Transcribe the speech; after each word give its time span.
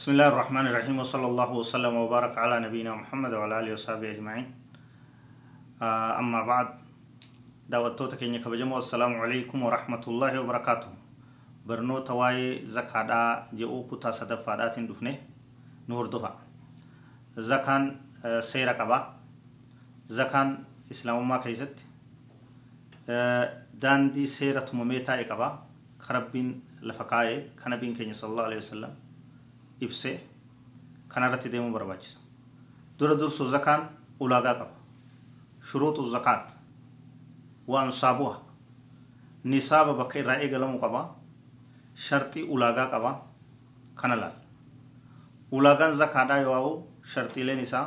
بسم 0.00 0.16
الله 0.16 0.28
الرحمن 0.32 0.66
الرحيم 0.66 0.96
وصلى 0.96 1.26
الله 1.28 1.50
وسلم 1.60 1.92
وبارك 1.92 2.32
على 2.40 2.56
نبينا 2.64 3.04
محمد 3.04 3.36
وعلى 3.36 3.60
اله 3.60 3.72
وصحبه 3.76 4.16
اجمعين 4.16 4.46
اما 6.20 6.40
بعد 6.48 6.68
دعوت 7.68 7.98
توتك 8.00 8.22
انك 8.24 8.48
بجمع 8.48 8.80
السلام 8.80 9.12
عليكم 9.20 9.58
ورحمه 9.60 10.04
الله 10.08 10.40
وبركاته 10.40 10.88
برنو 11.68 11.98
تواي 12.00 12.64
زكاة 12.64 13.52
جو 13.52 13.84
كتا 13.92 14.10
صدفادات 14.10 14.80
دفنه 14.88 15.16
نور 15.92 16.08
دفا 16.08 16.32
زكاة 17.36 18.40
سيرا 18.40 18.72
قبا 18.80 18.98
زكاة 20.08 20.48
اسلام 20.90 21.28
ما 21.28 21.44
كيزت 21.44 21.76
داندي 23.76 24.24
سيرة 24.26 24.68
مميتا 24.72 25.20
اقبا 25.20 25.48
خربين 26.00 26.48
لفقائي 26.88 27.52
كنبين 27.60 27.92
كنبين 27.92 28.16
صلى 28.16 28.30
الله 28.32 28.44
عليه 28.48 28.60
وسلم 28.64 29.09
ibsee 29.80 30.16
kana 31.08 31.26
irratti 31.26 31.48
deemuu 31.52 31.72
barbaachisa 31.72 32.18
dura 32.98 33.14
dursu 33.20 33.50
zakaan 33.50 33.88
ulaagaa 34.20 34.54
qaba 34.54 34.74
shuruuxu 35.68 36.10
zakaat 36.10 36.60
وأنصابها 37.70 38.42
نصاب 39.44 39.88
بكير 39.98 40.26
رأي 40.26 40.54
قلم 40.54 40.78
قبا 40.82 41.02
شرطي 41.94 42.48
أولاغا 42.48 42.84
قبا 42.84 43.22
كنلا 44.00 44.32
أولاغان 45.52 45.92
زكاة 45.92 46.36
يواو 46.36 46.86
شرطي 47.04 47.42
لنساء 47.42 47.86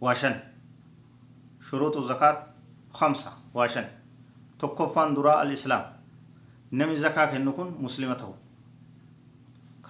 واشن 0.00 0.36
شروط 1.70 1.96
الزكاة 1.96 2.36
خمسة 2.92 3.32
واشن 3.54 3.86
تكفان 4.58 5.14
دراء 5.14 5.42
الإسلام 5.42 5.84
نمي 6.72 6.96
زكاة 6.96 7.26
كنكون 7.32 7.68
مسلمته 7.80 8.34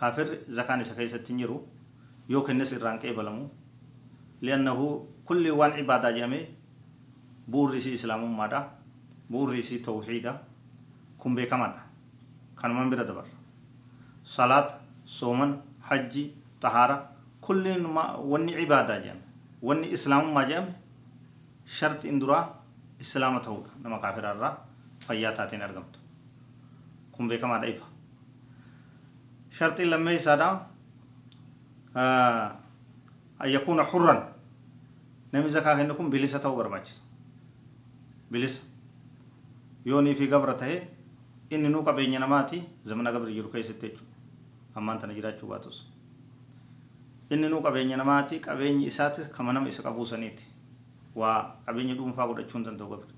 كافر 0.01 0.39
زكاة 0.49 0.77
نسكي 0.77 1.09
ستنجرو 1.09 1.59
يو 2.29 2.43
كنس 2.47 2.73
الرانكي 2.79 3.13
بلمو 3.17 3.49
لأنه 4.43 4.79
كل 5.29 5.45
وان 5.51 5.73
عبادة 5.73 6.11
جميع 6.11 6.45
bu'urri 7.47 7.79
isii 7.79 7.95
islaamummaadha 7.95 8.59
bu'urri 9.31 9.61
isii 9.63 9.79
tawxiidha 9.87 10.33
kun 11.19 11.35
beekamaadha 11.39 11.83
kanuman 12.59 12.91
bira 12.91 13.05
dabarra 13.07 13.31
salaata 14.37 14.81
sooman 15.07 15.53
hajji 15.89 16.25
tahaara 16.61 16.97
kulliin 17.41 17.87
wanni 18.33 18.53
cibaadaa 18.59 18.99
jedhame 19.05 19.23
wanni 19.63 19.93
islaamummaa 19.97 20.45
jedhame 20.51 20.75
sharti 21.79 22.09
in 22.11 22.19
duraa 22.19 22.45
islaama 23.05 23.39
ta'uudha 23.47 23.71
nama 23.83 23.99
kaafiraarraa 24.05 24.53
fayyaa 25.07 25.33
taateen 25.39 25.63
argamtu 25.63 25.99
kun 27.15 27.29
beekamaadha 27.31 27.67
ifa 27.75 27.87
shartiin 27.87 27.96
yakuuna 33.53 33.85
hurran 33.93 34.21
namni 35.33 35.51
zakaa 35.51 35.77
kennu 35.77 35.95
kun 35.95 36.11
bilisa 36.11 36.39
ta'uu 36.39 36.57
barbaachisa 36.57 37.03
bilisa 38.31 38.61
yoo 39.85 40.01
nii 40.03 40.15
fi 40.15 40.27
gabra 40.29 40.55
ta'e 40.55 40.77
inni 41.51 41.69
nuu 41.69 41.83
qabeenya 41.83 42.19
namaati 42.21 42.63
zamana 42.85 43.13
gabri 43.13 43.35
jiru 43.35 43.49
keessatti 43.49 43.87
jechuudha 43.89 44.13
ammaan 44.75 44.99
tana 44.99 45.15
jiraachuu 45.15 45.49
baatus 45.49 45.83
inni 47.31 47.49
nuu 47.49 47.63
qabeenya 47.63 47.97
namaati 47.97 48.41
qabeenyi 48.41 48.87
isaatis 48.87 49.29
kama 49.29 49.53
nama 49.53 49.69
isa 49.69 49.83
qabuusaniiti 49.83 50.45
waa 51.15 51.57
qabeenya 51.67 51.95
dhuunfaa 51.95 52.27
godhachuu 52.27 52.59
hin 52.59 52.65
danda'u 52.67 52.89
gabri 52.91 53.13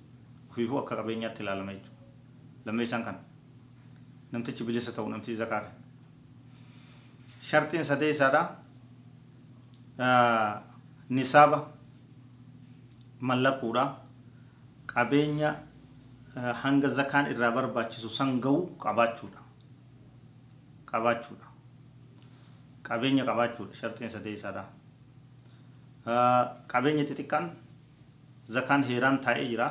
ofiifuu 0.50 0.78
akka 0.78 0.96
qabeenyaatti 0.96 1.42
ilaalama 1.42 1.72
jechuudha 1.72 1.96
lammeessaan 2.66 3.04
kana 3.04 3.18
namtichi 4.32 4.64
bilisa 4.64 4.92
ta'u 4.92 5.08
namtichi 5.08 5.36
zakaa 5.36 5.60
kana 5.60 5.74
shartiin 7.43 7.84
sadee 7.84 8.10
isaadha 8.10 8.43
nisaaba 11.10 11.59
mallaquudha 13.21 13.84
qabeenya 14.87 15.50
hanga 16.62 16.88
zakaan 16.88 17.26
irraa 17.32 17.50
barbaachisu 17.53 18.09
san 18.09 18.41
ga'u 18.41 18.66
qabaachuudha 18.84 19.41
qabaachuudha 20.91 21.47
qabeenya 22.88 23.25
qabaachuudha 23.25 23.75
shartiin 23.81 24.10
sadee 24.10 24.34
isaadha 24.38 24.65
qabeenya 26.72 27.05
xixiqqaan 27.09 27.50
zakaan 28.47 28.82
heeraan 28.84 29.19
taa'ee 29.25 29.47
jira 29.50 29.69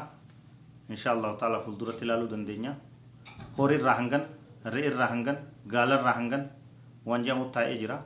insha 0.89 1.11
allahu 1.15 1.37
taala 1.37 1.59
fuulduratti 1.63 2.05
ilaaluu 2.05 2.29
dandeenya 2.33 2.75
horii 3.57 3.77
irraa 3.79 3.95
hangan 3.99 4.23
re'ee 4.73 4.87
irraa 4.91 5.09
hangan 5.13 5.37
gaala 5.73 5.95
irraa 5.99 6.15
hangan 6.19 6.43
jedhamu 7.25 7.45
taa'ee 7.55 7.77
jira 7.81 7.97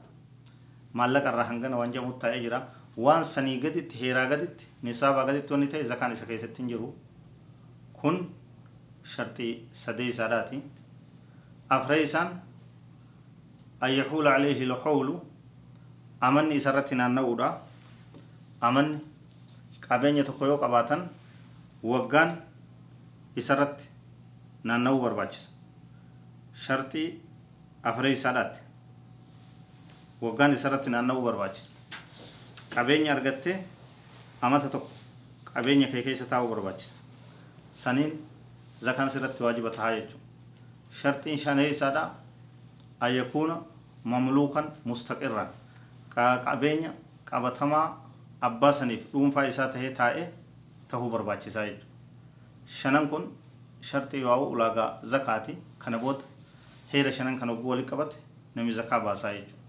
maallaqa 0.93 1.29
irraa 1.33 1.47
hangan 1.49 1.73
waan 1.79 1.91
jedhamu 1.93 2.13
taa'ee 2.21 2.41
jira 2.45 2.59
waan 3.05 3.23
sanii 3.33 3.57
gaditti 3.63 3.97
heeraa 4.01 4.25
gaditti 4.33 4.67
nisaabaa 4.83 5.25
gaditti 5.29 5.53
wanni 5.53 5.67
ta'e 5.73 5.83
zakaan 5.91 6.11
isa 6.17 6.25
keessatti 6.29 6.61
hin 6.63 6.69
jiru 6.73 6.93
kun 8.01 8.17
shartii 9.13 9.53
sadee 9.83 10.07
isaadhaati 10.13 10.61
afree 11.77 12.01
isaan 12.03 12.29
an 13.81 13.91
yaxuula 13.97 14.35
alayhi 14.39 14.65
lxawlu 14.73 15.15
amanni 16.29 16.55
isarratti 16.61 16.95
naanna'uudha 16.95 17.47
amanni 18.69 18.99
qabeenya 19.87 20.23
tokko 20.23 20.45
yoo 20.51 20.57
qabaatan 20.63 21.07
waggaan 21.91 22.35
isarratti 23.43 23.85
naanna'uu 24.63 25.01
barbaachisa 25.05 25.49
shartii 26.65 27.07
afree 27.91 28.11
isaadhaatti 28.17 28.59
waggaan 30.21 30.53
isarratti 30.53 30.89
naanna'uu 30.89 31.23
barbaachisa 31.25 31.69
qabeenya 32.75 33.11
argattee 33.15 33.55
amata 34.41 34.69
tokko 34.69 34.89
qabeenya 35.53 35.87
kee 35.93 36.03
keessa 36.07 36.25
taa'uu 36.33 36.49
barbaachisa 36.53 36.93
saniin 37.83 38.11
zakaan 38.87 39.09
sirratti 39.15 39.43
waajiba 39.43 39.69
tahaa 39.77 39.91
jechuudha 39.95 40.19
shartiin 41.01 41.37
shanee 41.45 41.69
isaadha 41.69 42.03
an 42.99 43.15
yakuuna 43.15 43.57
mamluukan 44.03 44.71
mustaqirran 44.85 45.49
qabeenya 46.15 46.91
qabatamaa 47.29 47.85
abbaa 48.49 48.73
saniif 48.79 49.03
dhuunfaa 49.13 49.43
isaa 49.53 49.67
tahee 49.75 49.91
taa'ee 50.01 50.25
tahuu 50.91 51.09
barbaachisaa 51.15 51.65
jechuudha 51.65 52.75
shanan 52.81 53.07
kun 53.09 53.31
shartii 53.89 54.21
yoo 54.21 54.43
ulaagaa 54.55 54.89
zakaati 55.13 55.57
kana 55.79 55.97
booda 55.97 56.23
heera 56.93 57.11
shanan 57.17 57.39
kana 57.39 57.51
ogguu 57.53 57.69
walitti 57.73 57.89
qabate 57.91 58.17
namni 58.55 58.73
zakaa 58.79 58.99
baasaa 59.05 59.33
jechuudha 59.33 59.60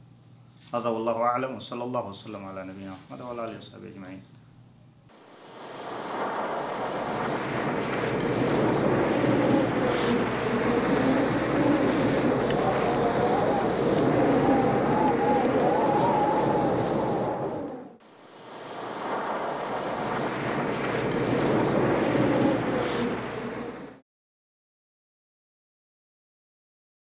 هذا 0.74 0.88
والله 0.88 1.16
أعلم 1.22 1.56
وصلى 1.56 1.84
الله 1.84 2.04
وسلم 2.08 2.44
على 2.44 2.64
نبينا 2.64 2.96
محمد 2.96 3.20
وعلى 3.20 3.44
آله 3.44 3.58
وصحبه 3.58 3.88
أجمعين. 3.88 4.22